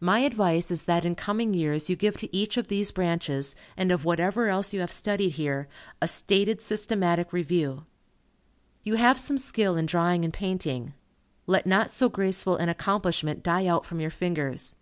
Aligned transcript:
My 0.00 0.20
advice 0.20 0.70
is 0.70 0.84
that 0.84 1.04
in 1.04 1.14
coming 1.14 1.52
years 1.52 1.90
you 1.90 1.94
give 1.94 2.16
to 2.16 2.34
each 2.34 2.56
of 2.56 2.68
these 2.68 2.90
branches, 2.90 3.54
and 3.76 3.92
of 3.92 4.02
whatever 4.02 4.46
else 4.48 4.72
you 4.72 4.80
have 4.80 4.90
studied 4.90 5.32
here, 5.34 5.68
a 6.00 6.08
stated 6.08 6.62
systematic 6.62 7.34
review. 7.34 7.84
You 8.82 8.94
have 8.94 9.18
some 9.20 9.36
skill 9.36 9.76
in 9.76 9.84
drawing 9.84 10.24
and 10.24 10.32
painting. 10.32 10.94
Let 11.46 11.66
not 11.66 11.90
so 11.90 12.08
graceful 12.08 12.56
an 12.56 12.70
accomplishment 12.70 13.42
die 13.42 13.66
out 13.66 13.84
from 13.84 14.00
your 14.00 14.08
fingers. 14.08 14.74